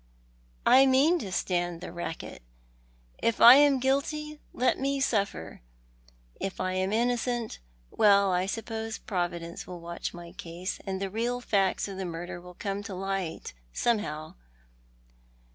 "I 0.65 0.87
mean 0.87 1.19
to 1.19 1.31
stand 1.31 1.79
the 1.79 1.91
racket. 1.91 2.41
If 3.19 3.39
I 3.39 3.53
am 3.57 3.77
guilty 3.79 4.39
let 4.51 4.79
me 4.79 4.99
suffer. 4.99 5.61
If 6.39 6.59
I 6.59 6.73
am 6.73 6.91
innocent— 6.91 7.59
well, 7.91 8.31
I 8.31 8.47
suppose 8.47 8.97
Providence 8.97 9.67
will 9.67 9.79
watch 9.79 10.11
my 10.11 10.31
case, 10.31 10.79
and 10.87 10.99
the 10.99 11.11
real 11.11 11.39
facts 11.39 11.87
of 11.87 11.97
the 11.97 12.05
murder 12.05 12.41
will 12.41 12.55
come 12.55 12.81
to 12.81 12.95
light, 12.95 13.53
somehow." 13.73 14.33